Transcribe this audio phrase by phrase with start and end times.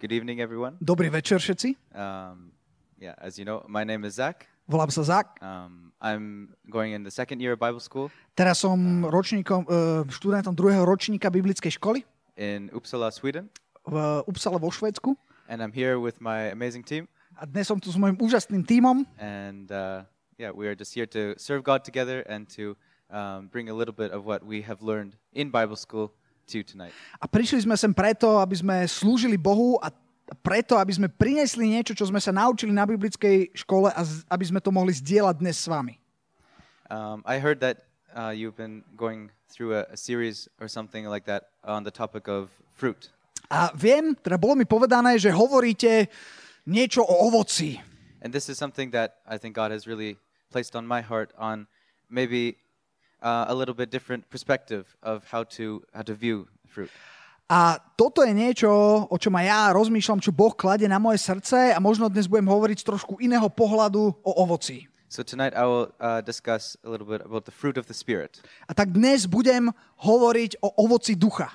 [0.00, 0.80] Good evening, everyone.
[0.80, 1.76] Dobrý večer všetci.
[1.92, 2.56] Um,
[2.96, 4.48] yeah, as you know, my name is Zach.
[4.64, 5.36] Volám sa Zak.
[5.44, 10.56] Um, I'm going in the second year of Bible school Teraz som ročníkom, uh, študentom
[10.56, 12.00] druhého ročníka biblickej školy
[12.40, 13.52] in Uppsala, Sweden,
[13.84, 15.12] v Upsale vo Švédsku.
[15.52, 17.04] and I'm here with my amazing team.
[17.36, 20.08] A dnes som tu s mojim úžasným tímom And uh,
[20.40, 22.72] yeah, we are just here to serve God together and to
[23.12, 26.16] um, bring a little bit of what we have learned in Bible school
[26.50, 26.90] to you tonight.
[27.22, 29.94] a prišli sme sem preto, aby sme slúžili Bohu a
[30.42, 34.62] preto, aby sme priniesli niečo, čo sme sa naučili na biblickej škole a aby sme
[34.62, 35.98] to mohli zdieľať dnes s vami.
[36.90, 41.26] Um, I heard that uh, you've been going through a, a series or something like
[41.26, 43.10] that on the topic of fruit.
[43.50, 46.06] A viem, teda bolo mi povedané, že hovoríte
[46.66, 47.82] niečo o ovoci.
[48.22, 50.18] And this is something that I think God has really
[50.52, 51.66] placed on my heart on
[52.10, 52.58] maybe
[53.22, 56.90] uh, a little bit different perspective of how to how to view fruit.
[57.50, 58.70] A toto je niečo,
[59.10, 62.46] o čom aj ja rozmýšľam, čo Boh klade na moje srdce a možno dnes budem
[62.46, 64.86] hovoriť z trošku iného pohľadu o ovoci.
[65.10, 68.38] So tonight I will uh, discuss a little bit about the fruit of the spirit.
[68.70, 71.50] A tak dnes budem hovoriť o ovoci ducha.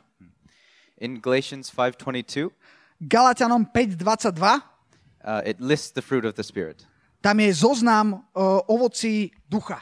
[0.99, 2.52] In Galatians 5:22,
[2.99, 6.83] Galatianom 5.22, uh, it lists the fruit of the spirit.
[7.25, 9.81] tam je zoznam uh, ovoci ducha.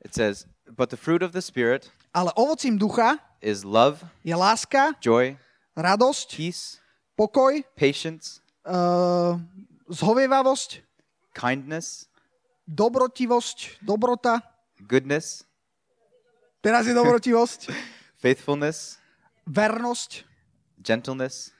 [0.00, 4.92] It says, "But the fruit of the spirit Ale ovocím ducha is love, je láska,
[5.00, 5.38] joy,
[5.76, 6.80] radosť, peace,
[7.16, 9.38] pokoj, patience, uh,
[9.88, 10.82] zhovievavosť,
[11.32, 12.08] kindness,
[12.66, 14.42] dobrotivosť, dobrota.
[14.82, 15.44] goodness,
[16.60, 17.70] Teraz je dobrotivosť.
[18.24, 18.98] faithfulness,
[19.46, 20.24] vernosť,
[20.82, 21.52] gentleness,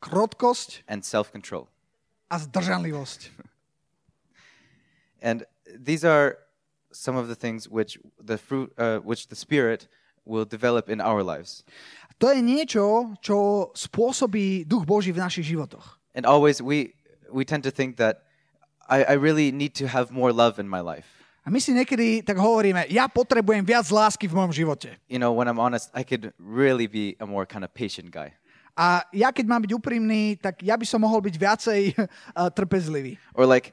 [0.00, 1.68] krotkosť and self-control."
[2.26, 3.30] a zdržanlivosť.
[5.22, 6.38] And these are
[6.96, 9.88] some of the things which the fruit, uh, which the Spirit
[10.24, 11.62] will develop in our lives.
[12.18, 16.00] To je niečo, čo spôsobí duch Boží v našich životoch.
[16.16, 16.96] And always we
[17.28, 18.24] we tend to think that
[18.88, 21.06] I, I really need to have more love in my life.
[21.46, 24.98] A my si niekedy tak hovoríme, ja potrebujem viac lásky v mojom živote.
[25.06, 28.34] You know, when I'm honest, I could really be a more kind of patient guy.
[28.76, 33.16] A ja keď mám byť úprimný, tak ja by som mohol byť viacej uh, trpezlivý.
[33.32, 33.72] Or like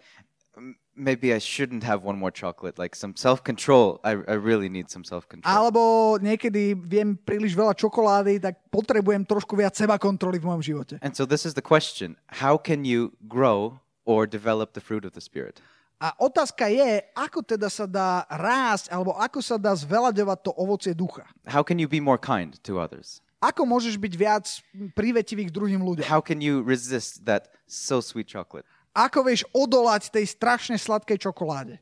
[0.95, 2.77] maybe I shouldn't have one more chocolate.
[2.77, 3.99] Like some self-control.
[4.03, 5.49] I, I really need some self-control.
[5.49, 5.81] Alebo
[6.21, 10.95] niekedy viem príliš veľa čokolády, tak potrebujem trošku viac seba kontroly v mojom živote.
[11.01, 12.17] And so this is the question.
[12.41, 15.61] How can you grow or develop the fruit of the Spirit?
[16.03, 20.91] A otázka je, ako teda sa dá rásť, alebo ako sa dá zveľaďovať to ovocie
[20.91, 21.23] ducha.
[21.47, 23.23] How can you be more kind to others?
[23.39, 24.47] Ako môžeš byť viac
[24.95, 26.07] privetivý k druhým ľuďom?
[26.07, 28.67] How can you resist that so sweet chocolate?
[28.93, 31.81] Ako vieš odolať tej strašne sladkej čokoláde?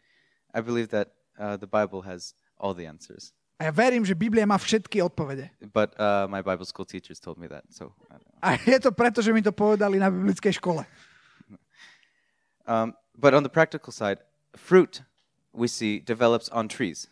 [0.56, 3.36] I believe that uh, the Bible has all the answers.
[3.62, 5.54] A ja verím, že Biblia má všetky odpovede.
[5.70, 7.68] But uh, my Bible school teachers told me that.
[7.70, 7.94] So.
[8.42, 10.84] A je to preto, že mi to povedali na biblickej škole.
[12.62, 14.22] Um, but on the practical side,
[14.56, 15.02] fruit
[15.52, 17.10] we see develops on trees.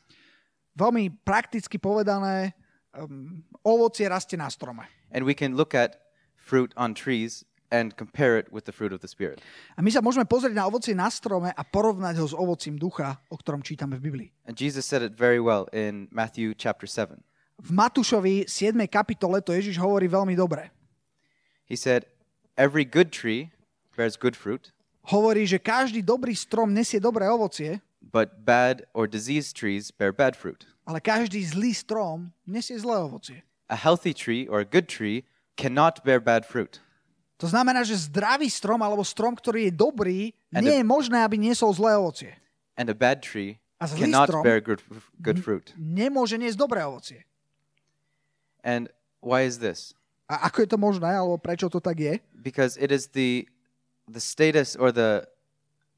[0.77, 2.53] Veľmi prakticky povedané,
[2.93, 4.85] um, ovocie rastie na strome.
[5.09, 5.99] And we can look at
[6.37, 9.39] fruit on trees and compare it with the fruit of the Spirit.
[9.77, 13.21] A my sa môžeme pozrieť na ovocie na strome a porovnať ho s ovocím ducha,
[13.29, 14.29] o ktorom čítame v Biblii.
[14.49, 17.21] And Jesus said it very well in Matthew chapter 7.
[17.59, 18.73] V Matúšovi 7.
[18.89, 20.71] kapitole to Ježiš hovorí veľmi dobre.
[21.69, 22.09] He said,
[22.57, 23.53] Every good tree
[23.95, 24.71] bears good fruit,
[25.09, 30.37] Hovorí, že každý dobrý strom nesie dobré ovocie, but bad or diseased trees bear bad
[30.37, 30.69] fruit.
[30.85, 33.41] ale každý zlý strom nesie zlé ovocie.
[33.69, 35.25] A healthy tree or a good tree
[35.57, 36.79] cannot bear bad fruit.
[37.39, 40.19] To znamená, že zdravý strom alebo strom, ktorý je dobrý,
[40.51, 42.35] And nie the- je možné, aby niesol zlé ovocie.
[42.75, 44.83] And a bad tree A zlý cannot strom- bear good,
[45.23, 45.71] good fruit.
[45.79, 47.23] Nemôže niesť dobré ovocie.
[48.59, 48.91] And
[49.23, 49.95] why is this?
[50.27, 52.19] A ako je to možné, alebo prečo to tak je?
[52.35, 53.47] Because it is the
[54.05, 55.23] the status or the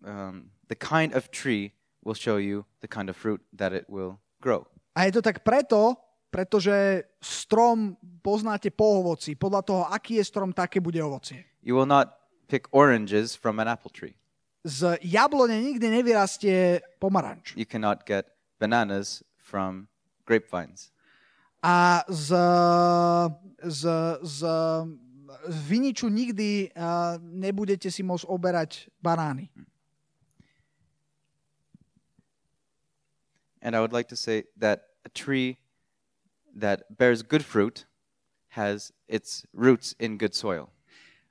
[0.06, 1.74] um, the kind of tree
[2.06, 4.70] will show you the kind of fruit that it will grow.
[4.94, 5.98] A je to tak preto,
[6.32, 9.36] pretože strom poznáte po ovoci.
[9.36, 11.44] Podľa toho, aký je strom, také bude ovocie.
[11.60, 12.16] You will not
[12.48, 14.16] pick oranges from an apple tree.
[14.64, 17.54] Z jablone nikdy nevyrastie pomaranč.
[17.60, 19.92] You cannot get bananas from
[20.26, 20.96] grapevines.
[21.62, 22.34] A z,
[23.62, 23.82] z,
[24.24, 24.40] z,
[25.46, 29.50] z viniču nikdy uh, nebudete si môcť oberať banány.
[33.62, 35.61] And I would like to say that a tree
[36.56, 37.86] that bears good fruit
[38.56, 40.70] has its roots in good soil.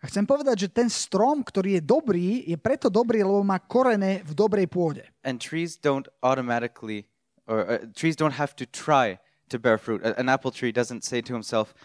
[0.00, 4.24] A chcem povedať, že ten strom, ktorý je dobrý, je preto dobrý, lebo má korene
[4.24, 5.04] v dobrej pôde.
[5.20, 7.04] And trees don't automatically,
[7.44, 9.20] or uh, trees don't have to try
[9.52, 10.00] to bear fruit.
[10.00, 11.76] An apple tree doesn't say to himself,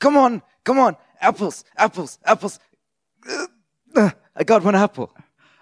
[0.00, 2.56] come on, come on, apples, apples, apples.
[3.92, 5.12] Uh, I got one apple.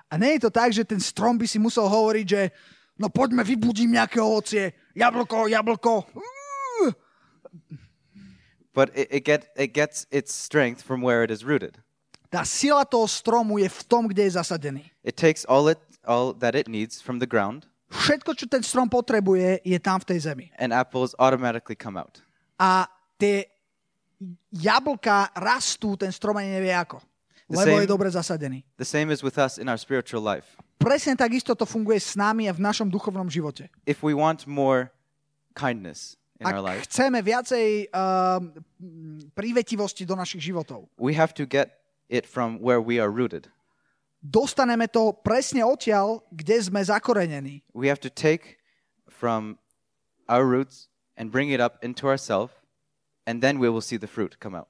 [0.07, 2.55] A nie je to tak, že ten strom by si musel hovoriť, že
[2.95, 6.07] no poďme, vybudím nejaké ovocie, jablko, jablko.
[6.15, 6.38] Uh.
[8.75, 11.79] But it, it, get, it gets its strength from where it is rooted.
[12.31, 14.85] Tá sila toho stromu je v tom, kde je zasadený.
[15.03, 18.85] It takes all, it, all that it needs from the ground, Všetko, čo ten strom
[18.85, 20.53] potrebuje, je tam v tej zemi.
[20.61, 22.21] and apples automatically come out.
[22.61, 22.85] A
[23.17, 23.49] tie
[24.53, 27.01] jablka rastú, ten strom ani nevie ako.
[27.49, 28.61] The Lebo same- je dobre zasadený.
[28.77, 30.61] The same is with us in our spiritual life.
[30.77, 33.73] Presne takisto to funguje s nami a v našom duchovnom živote.
[33.89, 34.93] If we want more
[35.57, 38.55] kindness in our life, chceme viacej um,
[39.35, 43.51] prívetivosti do našich životov, we have to get it from where we are rooted.
[44.23, 47.63] dostaneme to presne odtiaľ, kde sme zakorenení.
[47.75, 48.59] We have to take
[49.07, 49.59] from
[50.29, 52.55] our roots and bring it up into ourselves,
[53.27, 54.69] and then we will see the fruit come out.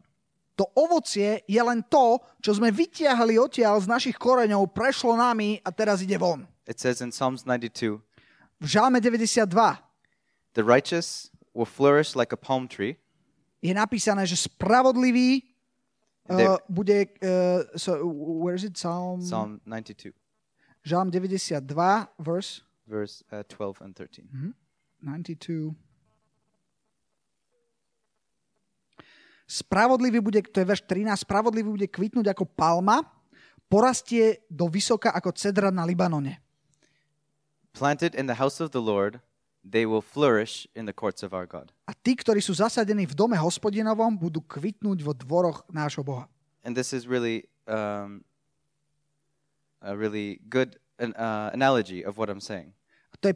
[0.59, 5.71] To ovocie je len to, čo sme vytiahli odtiaľ z našich koreňov, prešlo nami a
[5.71, 6.51] teraz ide von.
[6.67, 8.03] It says in Psalms 92
[8.59, 9.47] V Žalme 92
[10.59, 12.95] The righteous will flourish like a palm tree,
[13.59, 15.43] je napísané, že spravodlivý
[16.31, 17.11] uh, bude...
[17.19, 17.99] Uh, so,
[18.39, 18.79] where is it?
[18.79, 20.15] Psalm, Psalm 92,
[20.87, 21.67] Žalm 92,
[22.23, 24.55] verse verse uh, 12 and 13.
[25.03, 25.75] 92.
[29.49, 33.01] Spravodlivý bude, to je verš 13, spravodlivý bude kvitnúť ako palma,
[33.65, 36.37] porastie do vysoka ako cedra na Libanone.
[37.73, 39.25] Planted in the house of the Lord,
[39.65, 41.73] they will flourish in the courts of our God.
[41.89, 46.29] A tí, ktorí sú zasadení v dome hospodinovom, budú kvitnúť vo dvoroch nášho Boha.
[46.65, 48.25] And this is really um,
[49.81, 52.75] a really good an, uh, analogy of what I'm saying.
[53.15, 53.35] A to je,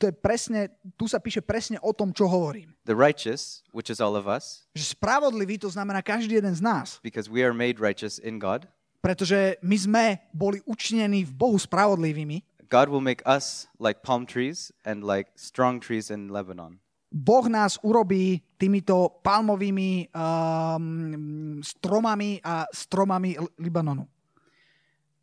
[0.00, 2.72] to je presne, tu sa píše presne o tom, čo hovorím.
[2.88, 6.98] The righteous, which is all of us, Že spravodlivý to znamená každý jeden z nás.
[7.04, 8.66] because we are made righteous in God,
[9.04, 12.40] Pretože my sme boli učinení v Bohu spravodlivými.
[12.68, 16.80] God will make us like palm trees and like strong trees in Lebanon.
[17.14, 24.10] Boh nás urobí týmito palmovými um, stromami a stromami Libanonu.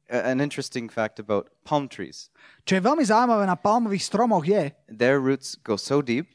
[0.08, 2.28] An interesting fact about palm trees
[2.68, 6.32] Čo je veľmi zaujímavé na palmových stromoch je, their roots go so deep,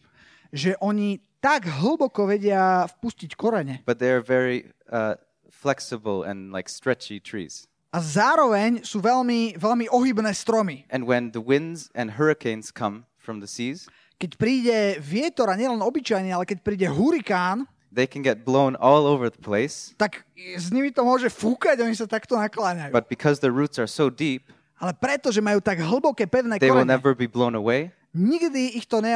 [0.49, 5.17] že oni tak hlboko vedia vpustiť korene but they're very uh,
[5.49, 7.69] flexible and like stretchy trees.
[7.96, 10.84] A zároveň sú veľmi, veľmi ohybné stromy.
[10.93, 13.88] And when the winds and hurricanes come from the seas,
[14.20, 19.08] Keď príde vietor a nielen obyčajný, ale keď príde hurikán, they can get blown all
[19.08, 19.96] over the place.
[19.96, 22.93] tak s nimi to môže fúkať, oni sa takto nakláňajú.
[22.93, 26.69] But because the roots are so deep, Ale preto, že majú tak hlboké, pevné they
[26.69, 29.08] will never be blown away, nikdy ich to and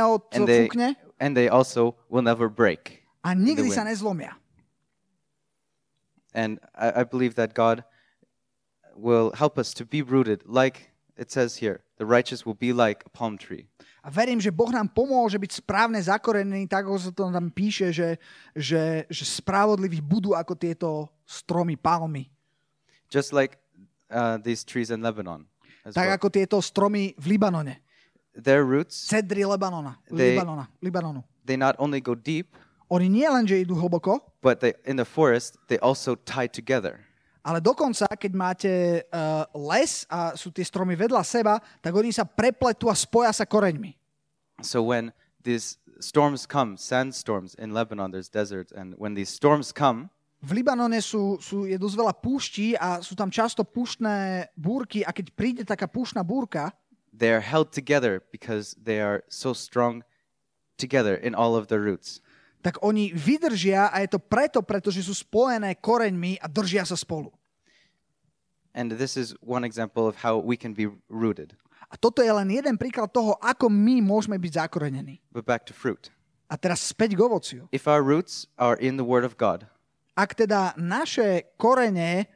[0.48, 3.04] they neodfúkne and they also will never break.
[3.20, 4.40] a nikdy sa nezlomia.
[6.32, 7.84] And I, I believe that God
[9.00, 11.80] will help us to be rooted, like it says here.
[11.96, 13.66] The righteous will be like a palm tree.
[14.04, 17.92] A verím, že Boh nám pomôže byť správne zakorený, tak ako sa to tam píše,
[17.92, 18.16] že,
[18.56, 22.32] že, že spravodliví budú ako tieto stromy, palmy.
[23.10, 23.58] just like
[24.10, 25.44] uh, these trees in Lebanon.
[25.84, 26.16] Tak well.
[26.16, 27.82] ako tieto stromy v Libanone.
[28.32, 31.20] Their roots, Cedry Lebanona, They- Libanona, Libanonu.
[31.44, 32.54] they not only go deep,
[32.90, 37.06] Oni nie len, že idú hlboko, but they, in the forest, they also tie together.
[37.40, 38.72] Ale dokonca, keď máte
[39.08, 43.48] uh, les a sú tie stromy vedľa seba, tak oni sa prepletú a spoja sa
[43.48, 43.96] koreňmi.
[44.60, 50.12] So when these storms come, sandstorms in Lebanon, there's deserts, and when these storms come,
[50.40, 55.12] V Libanone sú, sú, je dosť veľa púští a sú tam často púštne búrky a
[55.12, 56.72] keď príde taká púštna búrka,
[57.12, 60.00] they are held together because they are so strong
[60.80, 62.24] together in all of their roots.
[62.60, 67.32] Tak oni vydržia a je to preto, pretože sú spojené koreňmi a držia sa spolu.
[68.76, 71.58] And this is one example of how we can be rooted.
[71.90, 75.18] A toto je len jeden príklad toho, ako my môžeme byť zakorenení.
[75.34, 76.14] But back to fruit.
[76.46, 77.66] A teraz späť k ovociu.
[77.74, 79.66] If our roots are in the Word of God,
[80.14, 82.28] Ak teda naše korene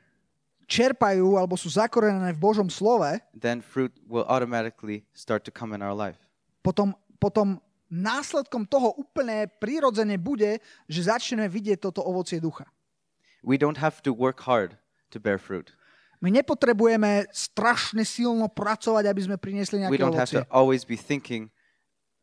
[0.65, 5.85] čerpajú alebo sú zakorenené v Božom slove, then fruit will automatically start to come in
[5.85, 6.17] our life.
[6.65, 7.61] potom, potom
[7.93, 12.67] následkom toho úplne prirodzene bude, že začneme vidieť toto ovocie ducha.
[13.45, 14.81] We don't have to work hard
[15.13, 15.77] to bear fruit.
[16.25, 20.41] My nepotrebujeme strašne silno pracovať, aby sme priniesli We nejaké don't have ovocie.
[20.41, 21.53] to always be thinking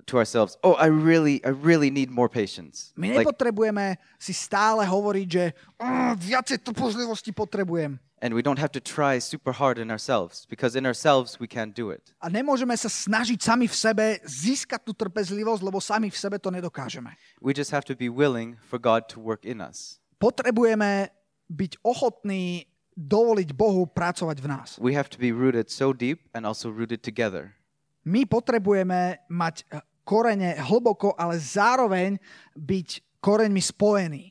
[0.09, 4.81] to ourselves, "Oh, I really, I really need more patience." My Like, nepotrebujeme si stále
[4.89, 8.01] hovoriť, že "Mm, viacej trpozlivosti potrebujem.
[8.21, 11.73] And we don't have to try super hard in ourselves because in ourselves we can't
[11.73, 12.13] do it.
[12.21, 16.53] A nemôžeme sa snažiť sami v sebe získať tú trpezlivosť, lebo sami v sebe to
[16.53, 17.17] nedokážeme.
[17.41, 19.97] We just have to be willing for God to work in us.
[20.21, 21.09] Potrebujeme
[21.49, 24.67] byť ochotní dovoliť Bohu pracovať v nás.
[24.77, 27.57] We have to be rooted so deep and also rooted together.
[28.05, 32.21] My potrebujeme mať eh, korene hlboko, ale zároveň
[32.53, 34.23] byť koreňmi spojení.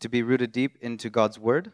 [0.00, 1.72] To be rooted deep into God's word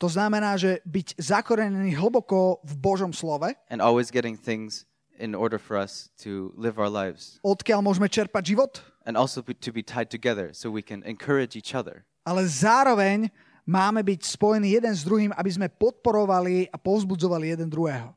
[0.00, 4.88] To znamená, že byť zakorenený hlboko v Božom slove, and always getting things
[5.20, 7.36] in order for us to live our lives.
[7.44, 11.76] odkiaľ môžeme čerpať život, And also to be tied together so we can encourage each
[11.76, 12.08] other.
[12.24, 13.28] ale zároveň
[13.68, 18.16] máme byť spojení jeden s druhým, aby sme podporovali a povzbudzovali jeden druhého.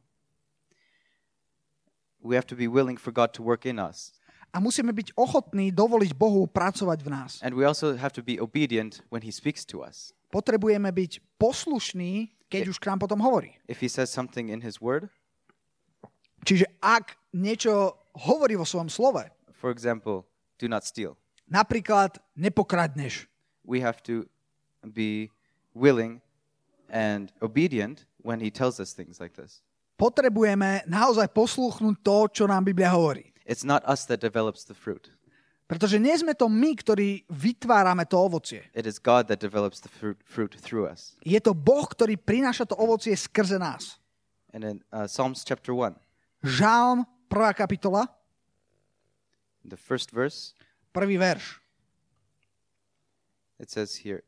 [2.24, 4.16] We have to be willing for God to work in us.
[4.56, 7.32] A musíme byť ochotní dovoliť Bohu pracovať v nás.
[7.44, 10.16] And we also have to be obedient when He speaks to us.
[10.32, 13.60] Potrebujeme byť poslušní, keď už k nám potom hovorí.
[13.68, 15.12] If He says something in His word,
[16.44, 20.28] Čiže ak niečo hovorí vo svojom slove, for example,
[20.60, 21.16] do not steal,
[21.48, 23.28] napríklad nepokradneš,
[23.64, 24.28] we have to
[24.84, 25.32] be
[25.72, 26.20] willing
[26.92, 29.64] and obedient when He tells us things like this.
[29.96, 33.32] potrebujeme naozaj poslúchnuť to, čo nám Biblia hovorí.
[33.48, 35.12] It's not us that develops the fruit,
[35.74, 38.62] Pretože nie sme to my, ktorí vytvárame to ovocie.
[38.78, 41.18] it is God that develops the fruit, fruit through us.
[41.26, 43.98] Je to Boh, ktorý prináša to ovocie skrze nás.
[44.54, 45.98] And in uh, Psalms chapter 1,
[46.46, 48.06] Žálm, prvá kapitola,
[49.66, 50.54] the first verse,
[50.94, 51.58] prvý verš.
[53.58, 54.22] it says here,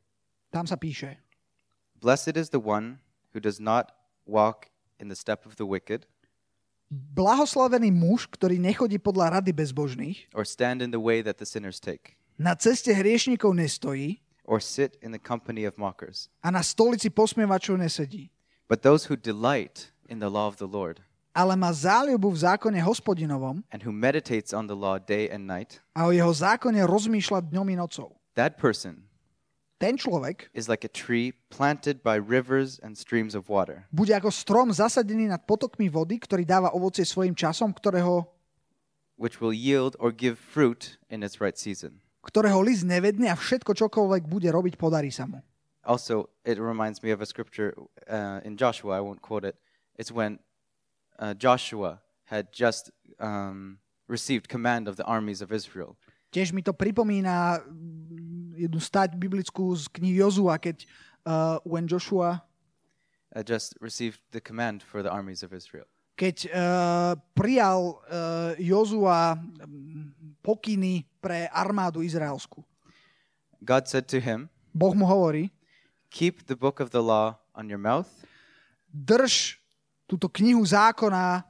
[0.50, 1.20] Tam sa píše.
[2.02, 2.98] Blessed is the one
[3.36, 3.92] who does not
[4.26, 6.08] walk in the step of the wicked,
[6.92, 11.82] Blahoslavený muž, ktorý nechodí podľa rady bezbožných, or stand in the way that the sinners
[11.82, 17.10] take, na ceste hriešnikov nestojí or sit in the company of mockers, a na stolici
[17.10, 18.30] posmievačov nesedí.
[18.70, 21.02] but those who delight in the law of the Lord,
[21.36, 25.82] Ale má záľubu v zákone hospodinovom and who meditates on the law day and night,
[25.98, 28.14] a o jeho zákone rozmýšľa dňom i nocou.
[28.38, 29.04] that person
[29.76, 34.32] Ten človek is like a tree planted by rivers and streams of water, bude ako
[34.32, 38.24] strom zasadený nad potokmi vody, ktorý dáva ovocie svojim časom, ktorého,
[39.20, 42.00] which will yield or give fruit in its right season.
[42.26, 45.44] ktorého list nevedne a všetko čokoľvek bude robiť, podarí sa mu.
[45.86, 47.78] Also, it reminds me of a scripture
[48.10, 48.98] uh, in Joshua.
[48.98, 49.54] I won't quote it.
[49.94, 50.42] It's when
[51.22, 52.90] uh, Joshua had just
[53.22, 53.78] um,
[54.10, 55.94] received command of the armies of Israel.
[56.34, 57.62] Tiež mi to pripomína
[58.56, 60.88] jednu stať biblickú z knihy Jozua, keď
[61.28, 62.42] uh, when Joshua,
[63.36, 65.84] Uh, just received the command for the armies of Israel.
[66.16, 72.64] keď uh, prijal uh, Jozua mm, pokyny pre armádu izraelsku.
[73.60, 75.52] God said to him, Boh mu hovorí,
[76.08, 78.08] Keep the book of the law on your mouth
[78.96, 79.60] drž
[80.08, 81.44] túto knihu zákona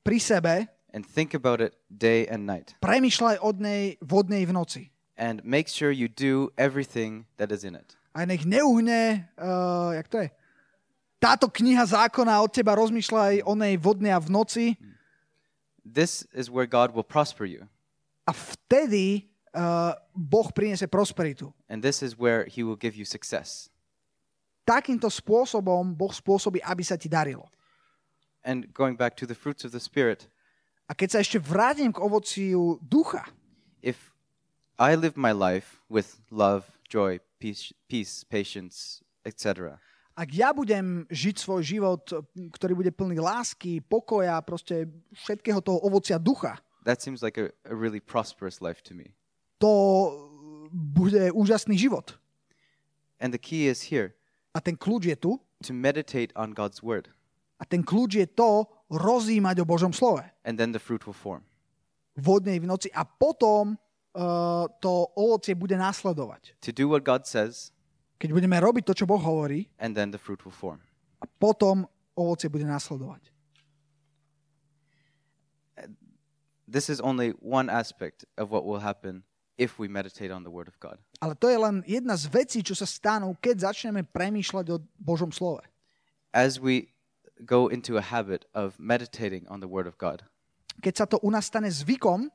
[0.00, 0.54] pri sebe,
[0.96, 2.72] and think about it day and night.
[2.80, 4.82] premyšľaj od nej vodnej v noci.
[5.16, 7.96] And make sure you do everything that is in it.
[8.12, 10.28] A nech neuhne, uh, jak to je,
[11.20, 14.66] táto kniha zákona od teba rozmýšľaj o nej vodnej a v noci
[15.86, 17.64] This is where God will prosper you.
[18.26, 21.54] a vtedy uh, Boh priniesie prosperitu.
[21.70, 23.70] And this is where he will give you success.
[24.66, 27.46] Takýmto spôsobom Boh spôsobí, aby sa ti darilo.
[28.42, 30.26] And going back to the fruits of the Spirit,
[30.86, 33.26] A keď sa ešte vrátim k ovociu ducha,
[33.82, 33.98] if
[34.78, 39.78] I live my life with love, joy, peace, peace patience, etc.,
[40.16, 42.00] ak ja budem žiť svoj život,
[42.56, 46.56] ktorý bude plný lásky, pokoja, proste všetkého toho ovocia ducha,
[46.88, 49.12] that seems like a, a really prosperous life to me.
[49.60, 49.68] to
[50.72, 52.16] bude úžasný život.
[53.20, 54.16] And the key is here
[54.56, 55.36] A ten kľúč je tu.
[55.60, 57.12] to meditate on God's word,
[57.60, 60.24] A ten kľúč je to rozímať o Božom slove.
[60.48, 61.44] and then the fruit will form.
[62.16, 62.88] Vodnej v noci.
[62.96, 63.76] A potom
[64.16, 66.56] uh, to ovocie bude následovať.
[66.64, 67.70] To do what God says,
[68.16, 70.80] Keď budeme robiť to, čo Boh hovorí, and then the fruit will form.
[71.20, 71.84] a potom
[72.16, 73.28] ovocie bude následovať.
[76.68, 79.22] This is only one aspect of what will happen
[79.56, 80.98] if we meditate on the word of God.
[81.22, 85.30] Ale to je len jedna z vecí, čo sa stanú, keď začneme premýšľať o Božom
[85.30, 85.62] slove.
[86.34, 86.90] As we
[87.46, 90.26] go into a habit of meditating on the word of God,
[90.76, 92.28] Keď sa to u nás stane zvykom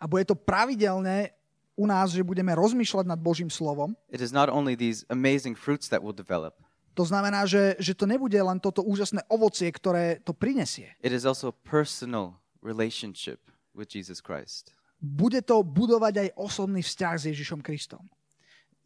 [0.00, 1.32] a bude to pravidelné
[1.76, 5.88] u nás, že budeme rozmýšľať nad Božím slovom, it is not only these amazing fruits
[5.92, 6.56] that will develop,
[6.96, 10.88] to znamená, že, že to nebude len toto úžasné ovocie, ktoré to prinesie.
[11.04, 14.72] it is also personal relationship with Jesus Christ.
[14.96, 18.08] bude to budovať aj osobný vzťah s Ježišom Kristom.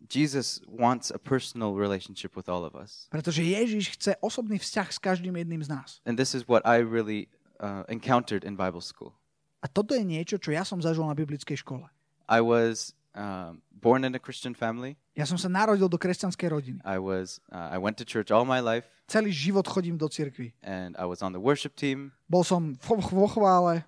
[0.08, 3.06] Jesus wants a personal relationship with all of us.
[3.12, 6.00] Pretože Ježiš chce osobný vzťah s každým jedným z nás.
[6.08, 7.28] And this is what I really
[7.60, 9.19] uh, encountered in Bible school.
[9.60, 11.84] A toto je niečo, čo ja som zažil na biblickej škole.
[12.30, 14.96] I was um, born in a Christian family.
[15.12, 16.78] Ja som sa narodil do kresťanskej rodiny.
[16.80, 20.54] I was uh, I went to church all my life, Celý život chodím do cirkvi.
[20.62, 23.82] and I was on the worship team, Bol som vo, chvále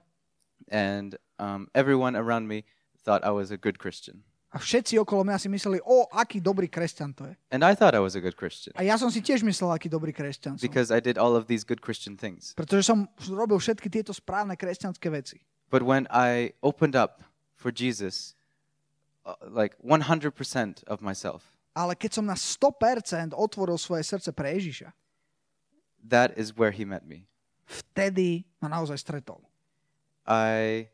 [0.68, 2.64] and um, everyone around me
[3.06, 6.66] thought I was a good Christian, a všetci okolo mňa si mysleli, o, aký dobrý
[6.68, 7.34] kresťan to je.
[7.54, 9.86] and I thought I was a good Christian A ja som si tiež myslel, aký
[9.88, 10.62] dobrý kresťan som.
[10.66, 12.52] because I did all of these good Christian things.
[12.58, 15.38] Pretože som robil všetky tieto správne kresťanské veci.
[15.72, 17.24] But when I opened up
[17.56, 18.36] for Jesus,
[19.24, 24.92] uh, like 100% of myself, Ale keď som na 100% otvoril svoje srdce pre Ježiša,
[26.04, 27.24] that is where He met me.
[27.64, 29.40] vtedy ma naozaj stretol.
[30.28, 30.92] I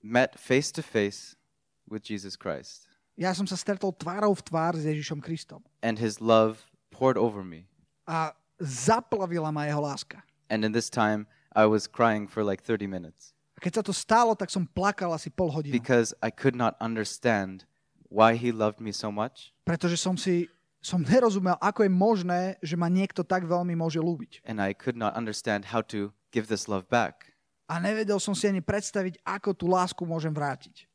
[0.00, 1.36] met face to face
[1.84, 5.60] with Jesus Christ, Ja som sa stretol tvárou v tvár s Ježišom Kristom.
[5.84, 7.68] and His love poured over me.
[8.08, 10.24] A zaplavila ma jeho láska.
[10.48, 14.34] And in this time, I was crying for like 30 minutes keď sa to stalo,
[14.34, 15.70] tak som plakal asi pol hodinu.
[15.70, 17.62] because I could not understand
[18.10, 20.50] why He loved me so much, Pretože som si
[20.82, 24.42] som nerozumel, ako je možné, že ma niekto tak veľmi môže ľúbiť.
[24.42, 27.30] and I could not understand how to give this love back.
[27.70, 30.90] A nevedel som si ani predstaviť, ako tú lásku môžem vrátiť.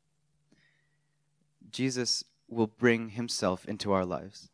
[1.72, 4.48] Jesus will bring Himself into our lives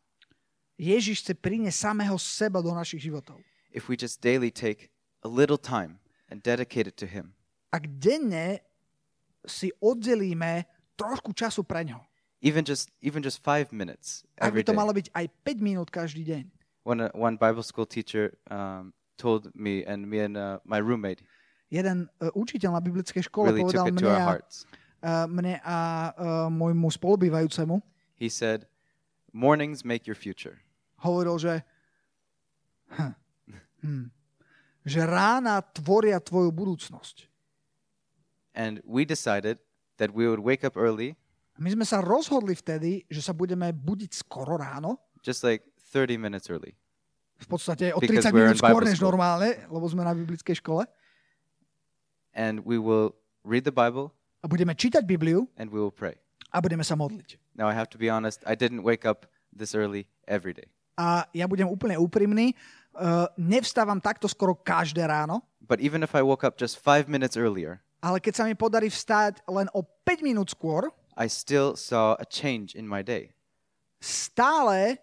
[0.75, 3.38] Ježiš chce priniesť samého seba do našich životov.
[3.71, 4.90] if we just daily take
[5.23, 5.99] a little time
[6.30, 7.35] and dedicate it to Him.
[7.75, 8.62] Ak denne
[9.43, 10.62] si oddelíme
[10.95, 11.99] trošku času pre ňo.
[12.38, 15.88] Even just even just five minutes Ak every by to malo byť aj 5 minút
[15.90, 16.45] každý deň.
[16.87, 21.25] One one Bible school teacher um, told me and me and uh, my roommate
[21.73, 25.76] Jeden uh, učiteľ na biblickej škole really povedal mne a, uh, mne a
[26.14, 27.83] uh, môjmu spolubývajúcemu,
[28.14, 28.71] He said,
[29.35, 30.62] "Mornings make your future."
[31.04, 31.54] hovoril, že,
[32.97, 33.12] hm,
[33.85, 34.04] hm,
[34.88, 37.28] že rána tvoria tvoju budúcnosť.
[38.54, 39.58] And we decided
[39.99, 41.18] that we would wake up early,
[41.54, 45.62] A my sme sa rozhodli vtedy, že sa budeme budiť skoro ráno, just like
[45.94, 46.75] 30 minutes early.
[47.34, 50.58] v podstate o Because 30 we're minút in skôr než normálne, lebo sme na biblickej
[50.58, 50.82] škole.
[52.34, 53.14] And we will
[53.47, 54.10] read the Bible
[54.43, 56.19] A budeme čítať Bibliu and we will pray.
[56.50, 57.38] a budeme sa modliť.
[57.54, 60.67] Now, I have to be honest, I didn't wake up this early every day.
[60.99, 62.54] A ja budem úplne úprimný,
[62.95, 67.38] uh, nevstávam takto skoro každé ráno, But even if I woke up just five minutes
[67.38, 72.12] earlier, ale keď sa mi podarí vstať len o 5 minút skôr, I still saw
[72.21, 73.32] a change in my day.
[74.04, 75.00] stále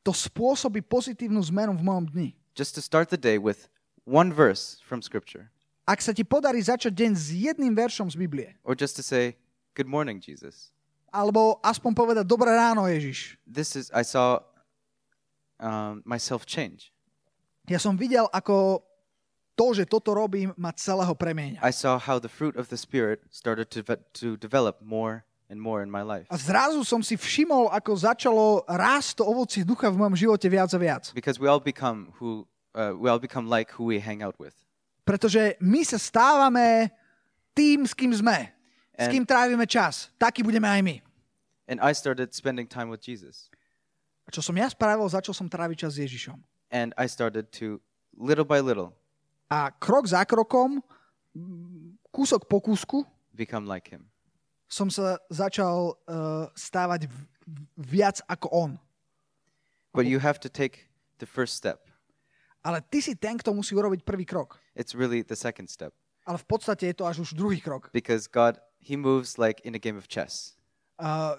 [0.00, 2.28] to spôsobí pozitívnu zmenu v mojom dni.
[2.56, 3.68] Just to start the day with
[4.08, 5.52] one verse from Scripture,
[5.84, 9.36] Ak sa ti podarí začať deň s jedným veršom z Biblie, or just to say,
[9.76, 10.72] Good morning, Jesus.
[11.12, 13.36] alebo aspoň povedať Dobré ráno, Ježiš.
[13.44, 14.40] This is, I saw
[15.58, 16.94] um, myself change.
[17.68, 18.86] Ja som videl, ako
[19.60, 21.60] to, že toto robím, ma celého premieňa.
[21.60, 25.60] I saw how the fruit of the Spirit started to, ve- to develop more and
[25.60, 26.24] more in my life.
[26.32, 30.72] A zrazu som si všimol, ako začalo rásť to ovocie ducha v mojom živote viac
[30.72, 31.12] a viac.
[31.12, 34.56] Because we all become who, uh, we all become like who we hang out with.
[35.04, 36.88] Pretože my sa stávame
[37.52, 38.48] tým, s kým sme.
[38.96, 40.08] S And- kým trávime čas.
[40.16, 40.96] Taký budeme aj my.
[41.68, 43.52] And I started spending time with Jesus.
[44.24, 46.38] A čo som ja spravil, začal som tráviť čas s Ježišom.
[46.70, 47.82] And I started to,
[48.14, 48.94] little by little,
[49.50, 50.78] A krok za krokom,
[51.34, 53.02] mm, kúsok po kúsku,
[53.34, 54.06] become like Him.
[54.70, 57.10] som sa začal uh, stávať
[57.74, 58.70] viac ako on.
[59.90, 60.86] But you have to take
[61.18, 61.90] the first step.
[62.62, 64.60] Ale ty si ten, kto musí urobiť prvý krok.
[64.78, 65.90] It's really the second step.
[66.28, 67.90] Ale v podstate je to až už druhý krok.
[67.90, 70.54] Because God, He moves like in a game of chess.
[71.00, 71.34] Uh,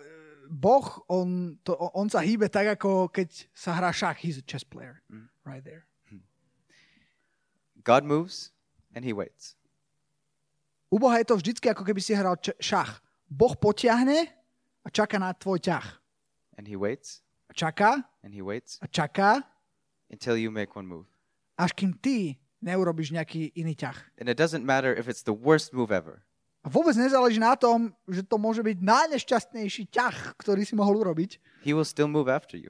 [0.49, 4.19] boh, on, to, on sa hýbe tak, ako keď sa hrá šach.
[4.19, 4.99] He's a chess player.
[5.45, 5.87] Right there.
[7.83, 8.51] God moves
[8.95, 9.55] and He waits.
[10.91, 12.99] U Boha je to vždycky, ako keby si hral č- šach.
[13.31, 14.27] Boh potiahne
[14.83, 15.87] a čaká na tvoj ťah.
[16.59, 19.43] And He waits A čaká and He waits a čaká,
[20.11, 21.07] until you make one move.
[21.55, 23.95] až kým ty neurobiš nejaký iný ťah.
[24.19, 26.21] And it doesn't matter if it's the worst move ever.
[26.61, 31.41] A vôbec nezáleží na tom, že to môže byť najnešťastnejší ťah, ktorý si mohol urobiť.
[31.65, 32.69] He will still move after you.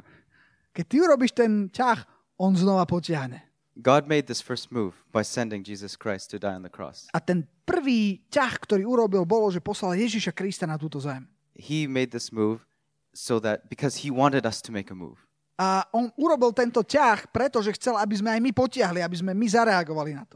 [0.72, 2.08] Keď ty urobíš ten ťah,
[2.40, 3.44] on znova potiahne.
[3.80, 7.08] God made this first move by sending Jesus Christ to die on the cross.
[7.16, 11.24] A ten prvý ťah, ktorý urobil, bolo, že poslal Ježiša Krista na túto zem.
[11.56, 12.68] He made this move
[13.16, 15.24] so that because He wanted us to make a move.
[15.56, 19.48] A on urobil tento ťah, pretože chcel, aby sme aj my potiahli, aby sme my
[19.48, 20.36] zareagovali na to.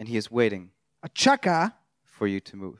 [0.00, 2.78] And He is waiting A čaká for you to move.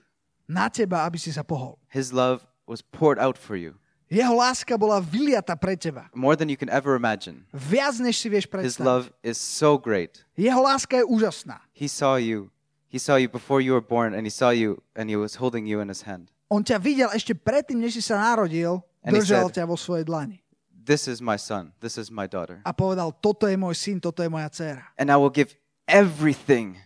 [0.50, 1.78] na teba, aby si sa pohol.
[1.90, 3.81] His love was poured out for you
[4.12, 6.12] Jeho láska bola vyliata pre teba.
[6.12, 7.48] more than you can ever imagine.
[7.56, 8.84] Viac, než si vieš His predstaviť.
[8.84, 10.20] love is so great.
[10.36, 11.64] Jeho láska je úžasná.
[11.72, 12.52] He saw you.
[12.92, 15.64] He saw you before you were born and he saw you and he was holding
[15.64, 16.28] you in his hand.
[16.52, 20.04] On ťa videl ešte predtým, než si sa narodil, And držal said- ťa vo svojej
[20.04, 20.44] dlani.
[20.84, 21.72] This is my son.
[21.80, 22.60] This is my daughter.
[22.68, 24.84] A povedal, toto je môj syn, toto je moja dcéra.
[25.00, 25.56] And I will give
[25.88, 26.76] everything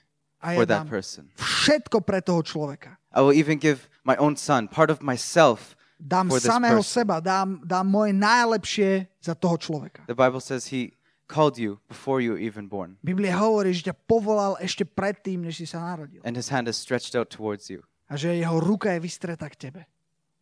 [0.41, 1.29] A ja for that person.
[1.37, 2.97] všetko pre toho človeka.
[3.11, 6.93] I will even give my own son, part of myself Dám samého person.
[7.03, 10.05] seba, dám, dám moje najlepšie za toho človeka.
[10.05, 10.93] The Bible says he
[11.27, 15.59] called you before you were even born, Biblia hovorí, že ťa povolal ešte predtým, než
[15.59, 16.21] si sa narodil.
[16.23, 17.81] and his hand is stretched out towards you.
[18.07, 19.83] A že jeho ruka je vystretá k tebe.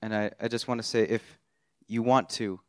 [0.04, 1.24] And I, I just want to say if
[1.88, 2.60] you want to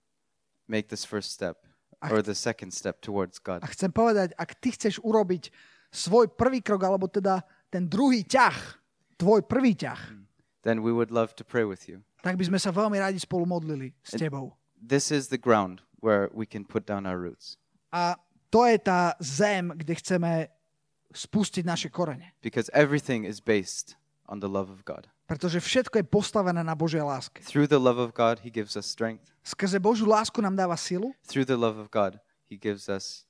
[0.70, 1.68] make this first step
[2.00, 5.50] or the second step towards God, A chcem povedať, ak ty chceš urobiť
[5.92, 8.56] svoj prvý krok, alebo teda ten druhý ťah,
[9.20, 10.00] tvoj prvý ťah,
[10.64, 12.00] then we would love to pray with you.
[12.26, 14.58] Tak by sme sa veľmi radi spolu modlili s tebou.
[14.82, 17.62] This is the ground where we can put down our roots
[17.94, 18.18] A
[18.50, 20.32] to je tá zem, kde chceme
[21.14, 22.34] spustiť naše korene.
[22.42, 23.94] because everything is based
[24.26, 25.06] on the love of God.
[25.30, 27.46] Pretože všetko je postavené na Božej láske.
[27.46, 29.30] Through the love of God, he gives us strength.
[29.46, 32.18] Skrze Božiu lásku nám dáva silu Through the love of God,
[32.50, 33.26] he gives us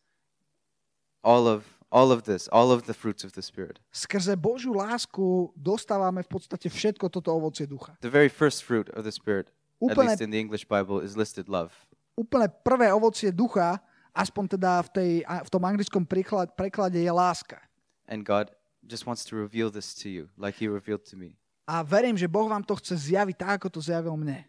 [1.23, 3.79] all of all of this, all of the fruits of the spirit.
[3.95, 7.95] skrze Božiu lásku dostávame v podstate všetko toto ovocie ducha.
[8.03, 9.47] The very first fruit of the spirit,
[9.79, 11.71] at Úplne- least in the English Bible, is listed love.
[12.19, 13.79] Úplne prvé ovocie ducha,
[14.11, 17.63] aspoň teda v, tej, v tom anglickom príklad, preklade je láska.
[18.11, 18.51] And God
[18.83, 21.39] just wants to reveal this to you, like he revealed to me.
[21.65, 24.43] A verím, že Boh vám to chce zjaviť tak, ako to zjavil mne.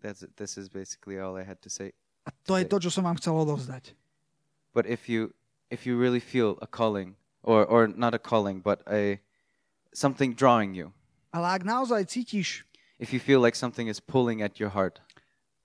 [0.00, 0.34] That's it.
[0.34, 1.92] This is basically all I had to say.
[2.22, 3.98] A to je to, čo som vám chcel odovzdať.
[4.72, 5.34] But if you
[5.68, 9.18] if you really feel a calling, or or not a calling, but a
[9.92, 10.92] something drawing you,
[11.32, 12.62] Ale ak naozaj cítiš,
[13.00, 15.00] if you feel like something is pulling at your heart,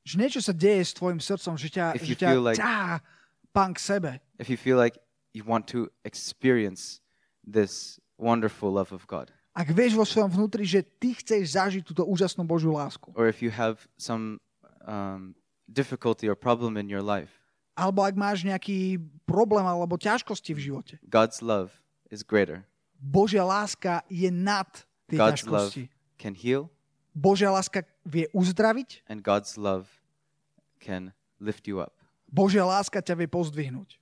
[0.07, 2.59] že niečo sa deje s tvojim srdcom, že ťa, If že you ťa feel like-
[2.59, 3.03] ťahá
[3.53, 4.97] pán k sebe, if you feel like
[5.35, 6.99] you want to experience
[7.45, 12.03] this wonderful love of God, ak vieš vo svojom vnútri, že ty chceš zažiť túto
[12.07, 14.39] úžasnú Božiu lásku, or if you have some
[14.87, 15.35] um,
[15.67, 17.32] difficulty or problem in your life,
[17.77, 21.75] alebo ak máš nejaký problém alebo ťažkosti v živote, God's love
[22.10, 22.65] is greater.
[22.97, 24.65] Božia láska je nad
[25.06, 25.84] tie God's love ťažkosti.
[26.17, 26.71] can heal,
[27.13, 30.01] Božia láska vie uzdraviť, and God's love
[30.82, 31.93] can lift you up.
[32.27, 33.97] Božia láska ťa vie pozdvihnúť.